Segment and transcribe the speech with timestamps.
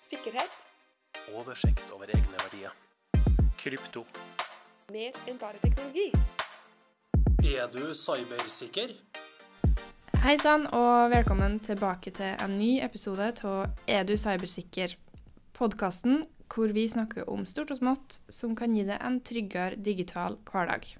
[0.00, 0.62] Sikkerhet.
[1.36, 2.72] Oversikt over egne verdier.
[3.60, 4.06] Krypto.
[4.88, 6.06] Mer enn bare teknologi.
[7.44, 8.94] Er du cybersikker?
[10.24, 14.96] Hei sann, og velkommen tilbake til en ny episode av Er du cybersikker?
[15.52, 20.40] Podkasten hvor vi snakker om stort og smått som kan gi deg en tryggere digital
[20.48, 20.94] hverdag.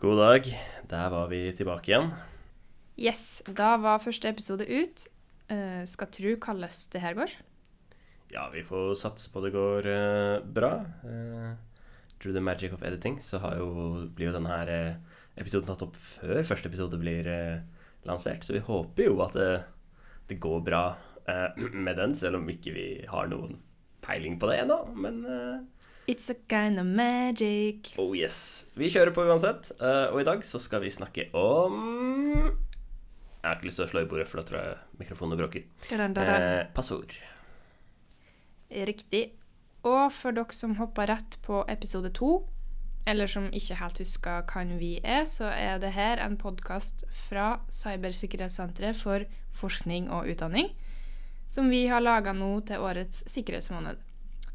[0.00, 0.54] God dag.
[0.88, 2.14] Der var vi tilbake igjen.
[2.96, 5.10] Yes, da var første episode ut.
[5.52, 7.42] Uh, skal tru hvordan det her går.
[8.34, 10.72] Ja, vi får satse på det går eh, bra.
[11.06, 11.52] Eh,
[12.18, 13.68] through the magic of editing så har jo,
[14.10, 17.28] blir jo denne her eh, episoden tatt opp før første episode blir
[18.04, 19.38] lansert, så vi håper jo at
[20.28, 20.82] det, går bra
[21.72, 23.56] med den, selv om ikke vi har noen
[24.04, 24.76] peiling på det ennå.
[24.94, 25.22] Men
[26.06, 27.94] It's a kind of magic.
[27.96, 28.66] oh yes.
[28.76, 31.78] Vi kjører på uansett, eh, og i dag så skal vi snakke om
[32.44, 35.64] Jeg har ikke lyst til å slå i bordet, for da tror jeg mikrofonene bråker.
[35.88, 37.16] Eh, passord.
[38.74, 39.28] Riktig.
[39.84, 42.38] Og for dere som hoppa rett på episode to,
[43.06, 47.58] eller som ikke helt husker hvem vi er, så er det her en podkast fra
[47.68, 50.72] Cybersikkerhetssenteret for forskning og utdanning,
[51.48, 54.00] som vi har laga nå til årets sikkerhetsmåned.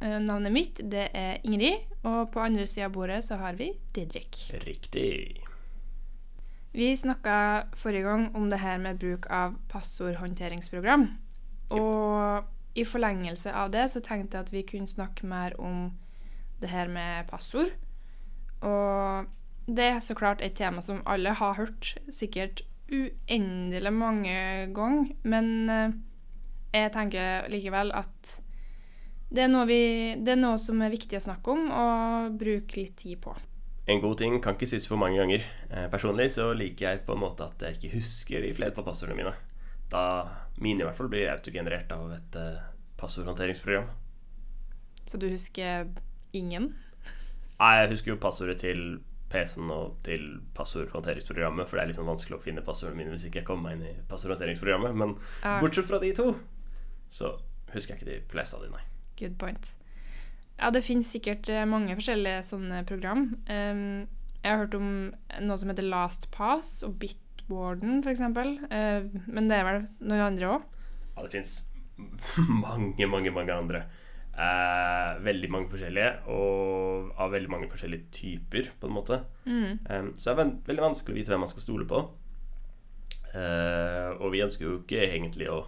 [0.01, 3.69] Eh, Navnet mitt det er Ingrid, og på andre sida av bordet så har vi
[3.93, 4.41] Didrik.
[4.65, 5.45] Riktig.
[6.73, 11.07] Vi snakka forrige gang om det her med bruk av passordhåndteringsprogram.
[11.69, 12.45] Og
[12.79, 15.89] i forlengelse av det så tenkte jeg at vi kunne snakke mer om
[16.59, 17.71] det her med passord.
[18.65, 19.29] Og
[19.69, 24.35] det er så klart et tema som alle har hørt sikkert uendelig mange
[24.73, 25.97] ganger, men eh,
[26.73, 28.39] jeg tenker likevel at
[29.29, 29.83] det er, vi,
[30.17, 33.35] det er noe som er viktig å snakke om og bruke litt tid på.
[33.89, 35.45] En god ting kan ikke sies for mange ganger.
[35.69, 38.89] Eh, personlig så liker jeg på en måte at jeg ikke husker de fleste av
[38.89, 39.35] passordene mine.
[39.89, 40.03] Da
[40.61, 42.68] mine i hvert fall blir autogenerert av et eh,
[42.99, 43.89] passordhåndteringsprogram.
[45.09, 45.87] Så du husker
[46.37, 46.73] ingen?
[47.59, 52.09] Nei, jeg husker jo passordet til PC-en og til passordhåndteringsprogrammet, for det er litt sånn
[52.09, 54.95] vanskelig å finne passordene mine hvis ikke jeg kommer meg inn i passordhåndteringsprogrammet.
[54.97, 55.59] Men Ja.
[55.61, 56.35] bortsett fra de to,
[57.09, 57.35] så
[57.73, 58.81] husker jeg ikke de fleste av de, nei.
[59.19, 59.75] Good point.
[60.59, 63.37] Ja, det finnes sikkert eh, mange forskjellige sånne program.
[63.47, 64.07] Um,
[64.43, 68.19] jeg har hørt om noe som heter LastPass og Bitwarden, f.eks.
[68.19, 70.61] Uh, men det er vel noen andre òg?
[71.15, 71.68] Ja, det fins
[72.65, 73.83] mange, mange, mange andre.
[74.39, 79.21] Eh, veldig mange forskjellige, og av veldig mange forskjellige typer, på en måte.
[79.91, 82.03] Em, så det er veldig vanskelig å vite hvem man skal stole på.
[83.35, 85.63] Eh, og vi ønsker jo ikke egentlig å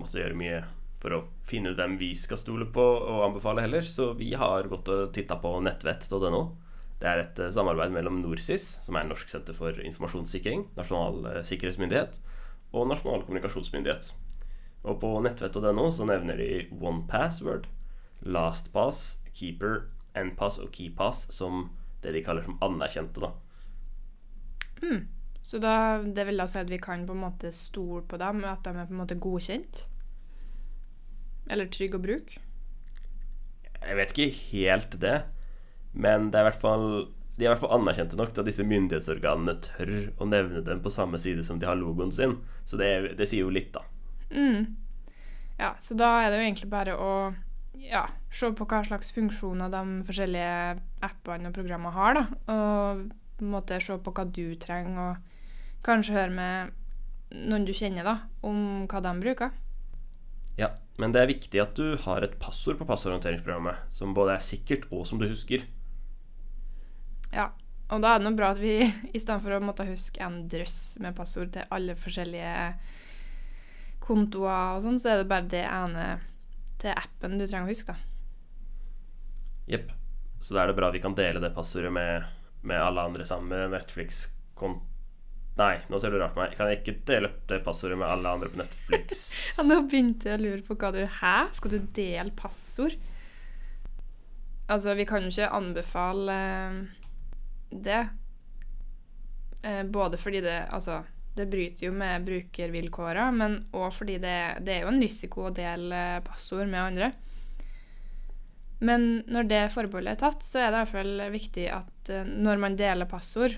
[0.00, 0.62] måtte gjøre mye
[1.00, 4.68] for å finne ut hvem vi skal stole på og anbefale heller, så vi har
[4.68, 6.42] gått og titta på nettvett.no.
[7.00, 11.40] Det er et eh, samarbeid mellom NorSIS, som er Norsk senter for informasjonssikring, Nasjonal eh,
[11.48, 12.20] sikkerhetsmyndighet,
[12.76, 14.12] og Nasjonal kommunikasjonsmyndighet.
[14.88, 17.68] Og på nettvett.no så nevner de OnePassword,
[18.20, 19.86] LastPass, Keeper,
[20.16, 21.68] NPass og KeyPass som
[22.00, 23.32] det de kaller som anerkjente, da.
[25.42, 28.44] Så da, det vil da si at vi kan på en måte stole på dem,
[28.48, 29.84] at de er på en måte godkjent?
[31.50, 32.40] Eller trygge å bruke?
[33.80, 35.16] Jeg vet ikke helt det,
[35.92, 36.86] men det er i hvert fall
[37.40, 40.82] de er i hvert fall anerkjente nok til at disse myndighetsorganene tør å nevne dem
[40.84, 42.34] på samme side som de har logoen sin.
[42.68, 43.80] Så det, det sier jo litt, da.
[45.60, 47.12] Ja, så da er det jo egentlig bare å
[47.80, 52.22] ja, se på hva slags funksjoner de forskjellige appene og programmene har, da.
[52.54, 53.02] Og
[53.40, 58.06] på en måte se på hva du trenger, og kanskje høre med noen du kjenner,
[58.06, 59.52] da, om hva de bruker.
[60.60, 64.44] Ja, Men det er viktig at du har et passord på passordhåndteringsprogrammet, som både er
[64.44, 65.64] sikkert og som du husker.
[67.32, 67.46] Ja,
[67.88, 68.74] og da er det noe bra at vi
[69.16, 72.52] i stedet for å måtte huske en drøss med passord til alle forskjellige
[74.02, 76.06] kontoer og sånn, så er det bare det ene
[76.80, 77.98] til appen du trenger å huske, da.
[79.70, 79.90] Jepp.
[80.40, 82.24] Så da er det bra vi kan dele det passordet med,
[82.64, 84.86] med alle andre sammen med Netflix-konto.
[85.60, 86.54] Nei, nå ser du rart på meg.
[86.56, 89.24] Kan jeg ikke dele det passordet med alle andre på Netflix?
[89.58, 91.34] Ja, nå begynte jeg å lure på hva du Hæ?
[91.52, 92.94] Skal du dele passord?
[94.70, 96.78] Altså, vi kan jo ikke anbefale eh,
[97.74, 98.00] det.
[99.66, 101.02] Eh, både fordi det Altså,
[101.36, 104.36] det bryter jo med brukervilkåra, men òg fordi det,
[104.66, 107.12] det er jo en risiko å dele eh, passord med andre.
[108.80, 112.28] Men når det forbeholdet er tatt, så er det i hvert fall viktig at eh,
[112.28, 113.56] når man deler passord,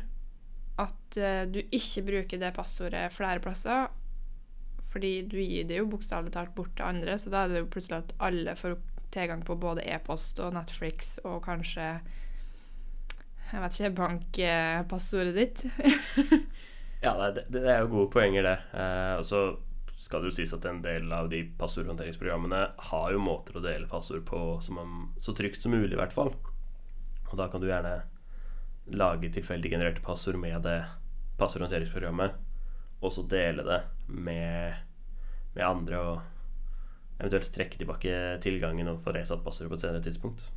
[0.83, 3.89] at eh, du ikke bruker det passordet flere plasser,
[4.93, 7.71] fordi du gir det jo bokstavelig talt bort til andre, så da er det jo
[7.73, 8.77] plutselig at alle får
[9.13, 11.95] tilgang på både e-post og Netflix og kanskje
[13.53, 15.65] jeg vet ikke bankpassordet ditt.
[17.03, 18.57] Ja, det, det, er jo gode poenger, det.
[18.79, 19.43] Eh, og så
[20.03, 23.91] skal det jo sies at en del av de passordhåndteringsprogrammene har jo måter å dele
[23.91, 26.33] passord på om, så trygt som mulig, i hvert fall.
[27.29, 28.01] Og da kan du gjerne
[28.95, 30.81] lage tilfeldig genererte passord med det
[31.39, 32.35] passordhåndteringsprogrammet,
[33.03, 34.83] og så dele det med,
[35.55, 40.49] med andre og eventuelt trekke tilbake tilgangen og få resatt passordet på et senere tidspunkt.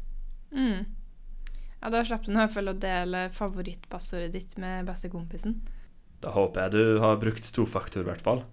[0.53, 0.85] Mm.
[1.81, 5.59] Ja, da slapp du i hvert fall å dele favorittpassordet ditt med bestekompisen.
[6.23, 8.43] Da håper jeg du har brukt tofaktor, i hvert fall.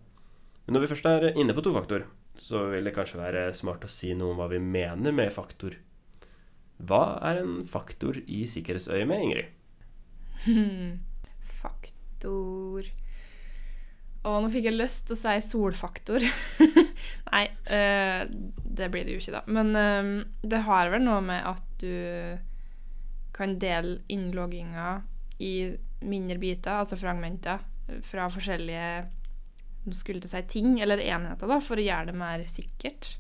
[0.67, 2.07] Men når vi først er inne på tofaktor,
[2.39, 5.77] så vil det kanskje være smart å si noe om hva vi mener med faktor.
[6.83, 9.59] Hva er en faktor i sikkerhetsøyet med, Ingrid?
[11.63, 12.89] Faktor
[14.23, 16.25] Å, nå fikk jeg lyst til å si solfaktor.
[17.33, 17.45] Nei,
[17.75, 18.21] øh,
[18.63, 19.43] det blir det jo ikke, da.
[19.51, 20.11] Men øh,
[20.47, 22.39] det har vel noe med at du
[23.35, 25.01] kan dele innlogginga
[25.43, 25.55] i
[26.05, 27.63] mindre biter, altså fragmenter,
[28.07, 28.87] fra forskjellige
[29.83, 33.17] nå skulle det si ting, eller enheter, da, for å gjøre det mer sikkert.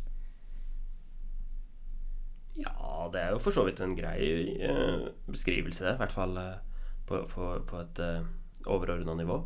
[2.62, 4.20] Ja, det er jo for så vidt en grei
[4.62, 5.94] eh, beskrivelse.
[5.94, 6.60] I hvert fall eh,
[7.08, 8.28] på, på, på et eh,
[8.70, 9.40] overordna nivå.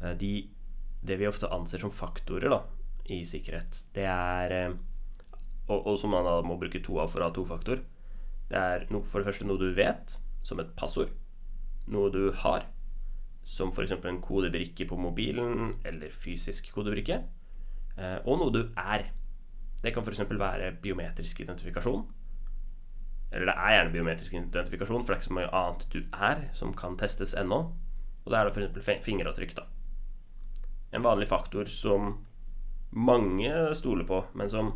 [0.00, 0.32] Eh, de,
[1.04, 2.62] det vi ofte anser som faktorer da,
[3.12, 4.78] i sikkerhet, det er eh,
[5.66, 7.82] og, og som man da må bruke to av for å ha to faktor.
[8.48, 11.10] Det er no, for det første noe du vet, som et passord.
[11.92, 12.66] Noe du har,
[13.46, 13.94] som f.eks.
[13.94, 17.20] en kodebrikke på mobilen eller fysisk kodebrikke.
[17.96, 19.08] Eh, og noe du er.
[19.82, 20.24] Det kan f.eks.
[20.30, 22.02] være biometrisk identifikasjon.
[23.32, 26.44] Eller det er gjerne biometrisk identifikasjon, for det er ikke så mye annet du er
[26.56, 27.60] som kan testes ennå.
[28.24, 29.04] Og det er da f.eks.
[29.06, 29.56] fingeravtrykk.
[29.58, 29.66] da.
[30.94, 32.16] En vanlig faktor som
[32.90, 34.72] mange stoler på, men som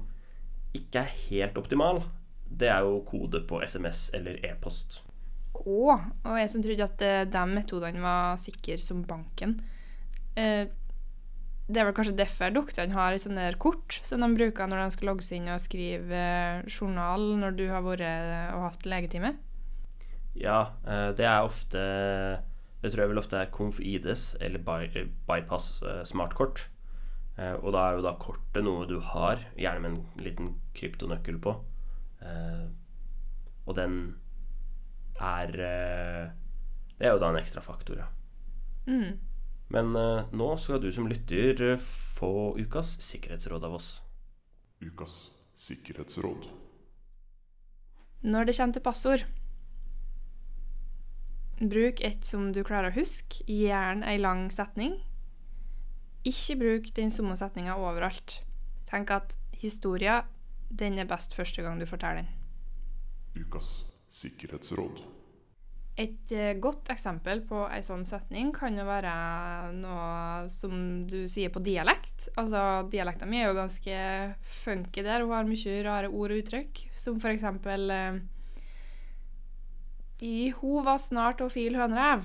[0.76, 2.02] ikke er helt optimal,
[2.50, 5.02] det er jo kode på SMS eller e-post.
[5.50, 9.56] Å, og jeg som trodde at eh, de metodene var sikre som banken.
[10.38, 10.68] Eh,
[11.70, 14.82] det er vel kanskje derfor doktorene har et sånt der kort som de bruker når
[14.82, 18.06] de skal logge seg inn og skrive eh, journal når du har vært
[18.56, 19.34] og hatt legetime?
[20.38, 20.70] Ja,
[21.18, 21.80] det er ofte
[22.80, 26.68] Det tror jeg vel ofte er Conf-IDs eller by, Bypass smartkort.
[27.34, 31.56] Og da er jo da kortet noe du har, gjerne med en liten kryptonøkkel på.
[33.66, 33.98] Og den
[35.20, 36.30] er eh,
[36.98, 38.08] Det er jo da en ekstra faktor, ja.
[38.86, 39.18] Mm.
[39.70, 41.84] Men eh, nå skal du som lytter eh,
[42.16, 43.90] få ukas sikkerhetsråd av oss.
[44.80, 45.30] Ukas
[45.60, 46.48] sikkerhetsråd.
[48.20, 49.22] Når det kommer til passord
[51.60, 54.96] Bruk et som du klarer å huske, gjerne ei lang setning.
[56.24, 58.40] Ikke bruk den samme setninga overalt.
[58.88, 60.22] Tenk at historia,
[60.72, 63.44] den er best første gang du forteller den.
[63.44, 65.02] Ukas sikkerhetsråd.
[66.00, 69.12] Et eh, godt eksempel på ei sånn setning kan jo være
[69.76, 70.72] noe som
[71.10, 72.30] du sier på dialekt.
[72.40, 73.96] Altså, dialekta mi er jo ganske
[74.62, 75.26] funky der.
[75.26, 76.84] Hun har mye rare ord og uttrykk.
[76.96, 78.22] Som for eksempel eh,
[80.24, 82.24] I Hun var snart å file hønerev.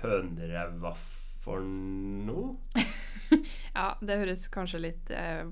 [0.00, 2.56] Hønerev, hva for noe?
[3.74, 5.48] Ja, det høres kanskje litt eh,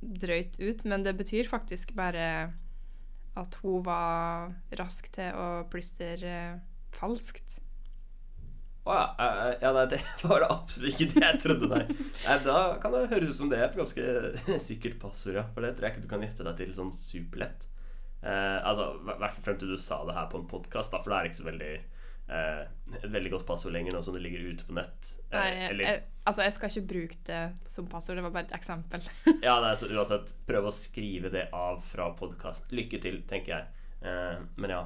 [0.00, 2.24] drøyt ut, men det betyr faktisk bare
[3.40, 6.58] at hun var rask til å plystre eh,
[6.94, 7.60] falskt.
[8.84, 9.04] Å ja.
[9.24, 11.84] eh, ja nei, det var absolutt ikke det jeg trodde, nei.
[12.24, 12.38] nei.
[12.44, 15.46] Da kan det høres ut som det er et ganske sikkert passord, ja.
[15.54, 17.66] For det tror jeg ikke du kan gjette deg til sånn superlett.
[18.24, 21.10] Eh, altså, i hvert fall frem til du sa det her på en podkast, for
[21.10, 21.74] det er ikke så veldig
[22.28, 22.64] eh,
[22.94, 25.12] et veldig godt passord lenger nå som det ligger ute på nett.
[25.30, 27.42] Eh, Nei, eller, jeg, altså, jeg skal ikke bruke det
[27.76, 29.06] som passord, det var bare et eksempel.
[29.42, 32.72] ja, nei, så uansett, prøv å skrive det av fra podkast.
[32.74, 33.84] Lykke til, tenker jeg.
[34.04, 34.82] Eh, men ja.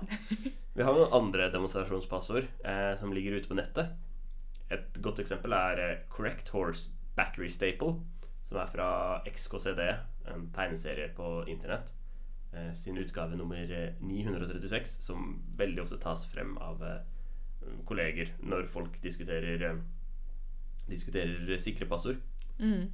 [0.78, 3.97] Vi har noen andre demonstrasjonspassord eh, som ligger ute på nettet.
[4.71, 7.97] Et godt eksempel er eh, Correct Horse Battery Staple,
[8.47, 8.88] som er fra
[9.26, 9.80] XKCD,
[10.30, 11.90] en tegneserie på internett.
[12.52, 16.85] Eh, sin utgave nummer eh, 936, som veldig ofte tas frem av
[17.88, 19.80] kolleger når folk diskuterer, eh,
[20.88, 22.20] diskuterer sikre passord.
[22.58, 22.88] Mm.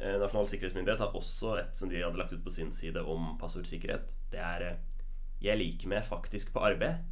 [0.00, 3.36] Eh, Nasjonal sikkerhetsmyndighet har også et som de hadde lagt ut på sin side om
[3.38, 4.16] passordsikkerhet.
[4.32, 4.76] Det er eh,
[5.40, 7.02] 'Jeg liker meg faktisk på arbeid'.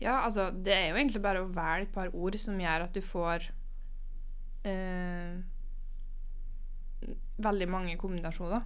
[0.00, 2.94] Ja, altså, det er jo egentlig bare å velge et par ord som gjør at
[2.94, 3.50] du får
[4.64, 5.36] eh,
[7.36, 8.62] veldig mange kombinasjoner.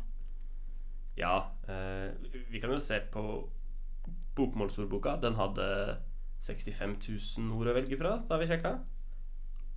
[1.16, 2.14] Ja, eh,
[2.50, 3.50] vi kan jo se på
[4.37, 5.16] bokmålsordboka.
[5.23, 5.99] Den hadde
[6.44, 6.96] 65
[7.40, 8.74] 000 ord å velge fra da vi sjekka.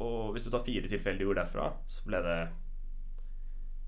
[0.04, 2.40] Og hvis du tar fire tilfeldige ord derfra, så ble det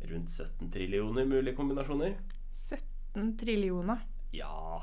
[0.10, 2.16] rundt 17 trillioner mulige kombinasjoner.
[2.56, 4.08] 17 trillioner.
[4.34, 4.80] Ja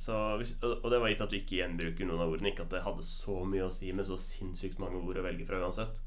[0.00, 2.54] så hvis, og det var gitt at du ikke gjenbruker noen av ordene.
[2.54, 5.44] Ikke at det hadde så mye å si med så sinnssykt mange ord å velge
[5.48, 6.00] fra uansett.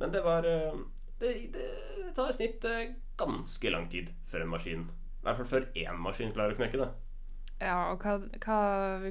[0.00, 0.82] Men det var eh,
[1.22, 1.68] Det, det,
[2.02, 5.66] det tar i snitt eh, ganske lang tid før en maskin I hvert fall før
[5.78, 6.88] én maskin klarer å knekke det.
[7.62, 8.58] Ja, og hva, hva,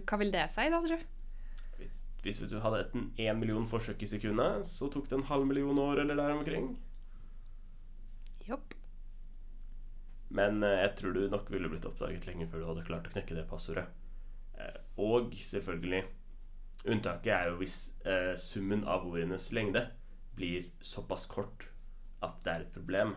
[0.03, 1.20] hva vil det si, da, tror du?
[2.21, 5.77] Hvis du hadde et én million forsøk i sekundet, så tok det en halv million
[5.81, 6.75] år eller der omkring.
[8.47, 8.75] Jopp.
[10.29, 13.13] Men eh, jeg tror du nok ville blitt oppdaget lenge før du hadde klart å
[13.15, 13.87] knekke det passordet.
[14.57, 16.05] Eh, og selvfølgelig
[16.81, 17.75] Unntaket er jo hvis
[18.09, 19.83] eh, summen av ordenes lengde
[20.33, 21.67] blir såpass kort
[22.25, 23.13] at det er et problem.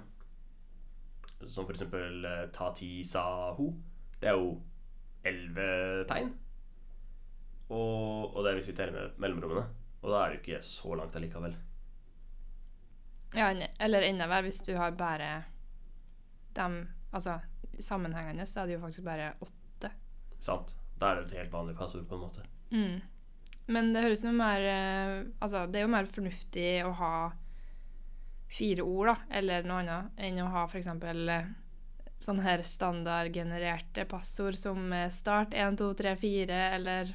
[1.46, 3.24] Som for eksempel eh, ta ti sa
[3.56, 3.70] ho.
[4.20, 4.58] Det er jo
[5.24, 6.34] elleve tegn.
[7.70, 9.64] Og, og det er hvis vi teller med mellomrommene.
[10.04, 11.54] Og da er det jo ikke så langt allikevel.
[13.34, 13.48] Ja,
[13.82, 15.30] eller enda verre hvis du har bare
[16.54, 17.36] dem Altså,
[17.78, 19.90] sammenhengende så er det jo faktisk bare åtte.
[20.42, 20.72] Sant?
[20.98, 22.42] Da er det et helt vanlig passord, på en måte.
[22.74, 22.96] Mm.
[23.70, 27.14] Men det høres noe mer eh, Altså, det er jo mer fornuftig å ha
[28.54, 31.46] fire ord, da, eller noe annet, enn å ha eksempel eh,
[32.22, 37.14] sånn her standardgenererte passord som eh, start 1, 2, 3, 4, eller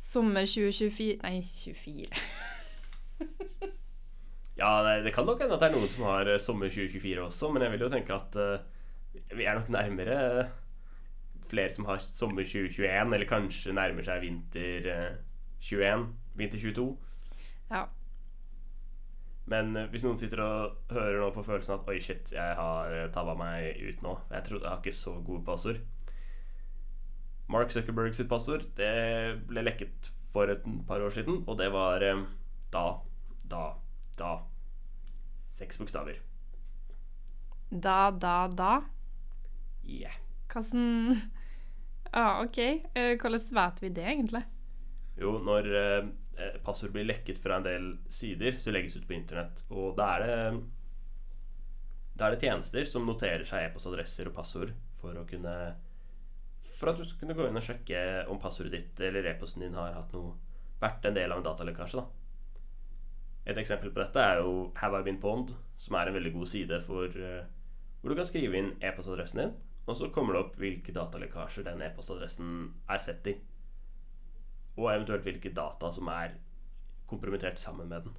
[0.00, 2.08] sommer 2024 Nei, 24.
[4.60, 7.22] Ja, det, det kan nok hende at det er noen som har eh, sommer 2024
[7.24, 10.50] også, men jeg vil jo tenke at uh, vi er nok nærmere uh,
[11.48, 15.14] flere som har sommer 2021, eller kanskje nærmer seg vinter uh,
[15.64, 16.04] 21,
[16.36, 16.84] vinter 22.
[17.70, 17.86] Ja.
[19.50, 23.32] Men hvis noen sitter og hører nå på følelsen at oi, shit, jeg har tabba
[23.40, 25.80] meg ut nå, jeg, tror, jeg har ikke så gode passord
[27.50, 28.90] Mark Zuckerberg sitt passord det
[29.48, 32.22] ble lekket for et par år siden, og det var eh,
[32.70, 32.86] da,
[33.50, 33.64] da,
[34.18, 34.36] da
[35.50, 36.20] Seks bokstaver.
[37.70, 38.70] Da, da, da.
[39.84, 40.14] Yeah.
[40.52, 41.18] Hvordan
[42.12, 42.58] Ja, OK.
[42.58, 44.42] Eh, Hvordan vet vi det, egentlig?
[45.20, 49.64] Jo, når eh, passord blir lekket fra en del sider, så legges ut på internett.
[49.70, 50.38] Og da er det
[52.18, 55.54] Da er det tjenester som noterer seg e-postadresser og passord for å kunne
[56.80, 58.00] For at du skal kunne gå inn og sjekke
[58.32, 60.32] om passordet ditt eller e-posten din har noe
[60.80, 62.00] vært en del av en datalekkasje.
[62.00, 66.32] da Et eksempel på dette er jo Have I Been Pwned, som er en veldig
[66.32, 67.44] god side for eh,
[68.00, 71.82] hvor du kan skrive inn e-postadressen din, og så kommer det opp hvilke datalekkasjer den
[71.84, 73.36] e-postadressen er sett i
[74.80, 76.36] og eventuelt hvilke data som er
[77.10, 78.16] kompromittert sammen med den.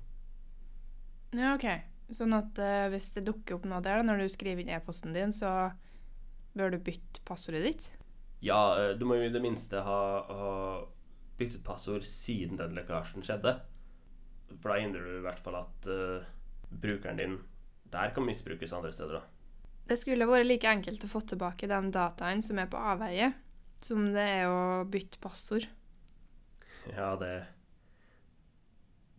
[1.39, 1.67] Ja, OK.
[2.11, 5.15] Sånn at uh, hvis det dukker opp noe der da, når du skriver inn e-posten
[5.15, 5.71] din, så
[6.57, 7.87] bør du bytte passordet ditt?
[8.41, 10.53] Ja, eh, du må jo i det minste ha, ha
[11.37, 13.59] byttet passord siden den lekkasjen skjedde.
[14.57, 16.25] For da hindrer du i hvert fall at uh,
[16.71, 17.37] brukeren din
[17.91, 19.19] der kan misbrukes andre steder.
[19.19, 19.21] da.
[19.87, 23.31] Det skulle vært like enkelt å få tilbake de dataene som er på avveie,
[23.83, 25.67] som det er å bytte passord.
[26.95, 27.33] Ja, det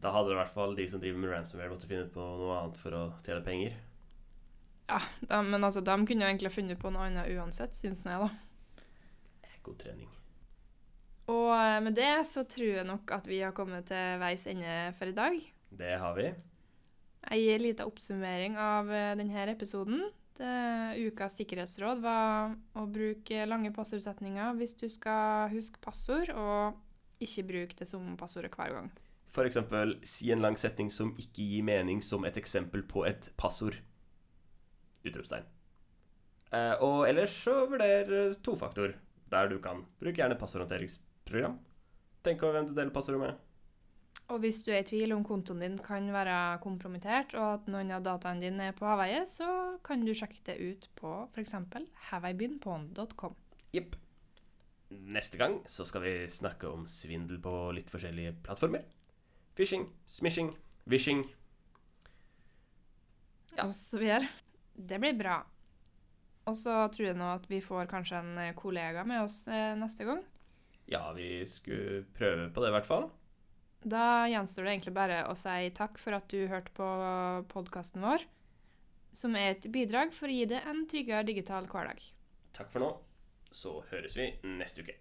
[0.02, 2.78] Da hadde i hvert fall de som driver med ransomware, måtte finne på noe annet
[2.80, 3.76] for å tjene penger.
[4.88, 8.18] Ja, de, men altså, de kunne jo egentlig funnet på noe annet uansett, syns jeg,
[8.18, 8.51] da.
[9.62, 10.10] God trening.
[11.30, 14.94] Og eh, med det så tror jeg nok at vi har kommet til veis ende
[14.98, 15.38] for i dag.
[15.72, 16.32] Det har vi.
[17.22, 20.02] Jeg gir en liten oppsummering av eh, denne episoden.
[20.32, 20.48] Det,
[21.06, 27.78] ukas sikkerhetsråd var å bruke lange passordsetninger hvis du skal huske passord, og ikke bruke
[27.78, 28.90] det som passordet hver gang.
[29.32, 33.78] Eksempel si en lang setning som ikke gir mening som et eksempel på et passord.
[35.06, 35.46] Utropstegn.
[36.52, 38.92] Eh, og ellers så vurder tofaktor,
[39.32, 39.84] der du kan.
[40.00, 41.56] Bruk gjerne passordhåndteringsprogram.
[42.22, 43.40] Tenk over hvem du deler passordet med.
[44.32, 47.90] Og hvis du er i tvil om kontoen din kan være kompromittert, og at noen
[47.92, 51.56] av dataene dine er på avveie, så kan du sjekke det ut på f.eks.
[52.12, 53.36] haveibeenpon.com.
[53.74, 53.98] Jepp.
[55.12, 58.84] Neste gang så skal vi snakke om svindel på litt forskjellige plattformer.
[59.56, 60.52] Phishing, smishing,
[60.88, 61.24] vishing.
[63.60, 64.28] Og så videre.
[64.72, 65.42] Det blir bra.
[66.50, 69.74] Og så tror jeg nå at vi får kanskje en eh, kollega med oss eh,
[69.78, 70.22] neste gang.
[70.90, 73.08] Ja, vi skulle prøve på det i hvert fall.
[73.82, 76.88] Da gjenstår det egentlig bare å si takk for at du hørte på
[77.50, 78.26] podkasten vår,
[79.14, 82.02] som er et bidrag for å gi deg en tryggere digital hverdag.
[82.54, 82.92] Takk for nå.
[83.52, 84.94] Så høres vi neste uke.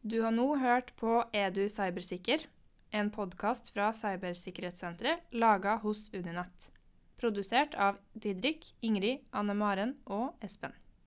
[0.00, 2.46] Du har nå hørt på Er du cybersikker?
[2.90, 6.70] En podkast fra Cybersikkerhetssenteret laga hos Uninett.
[7.20, 10.72] Produsert av Didrik, Ingrid, Anne Maren og Espen.